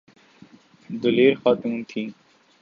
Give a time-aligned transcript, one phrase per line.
[1.01, 2.07] دلیر خاتون تھیں۔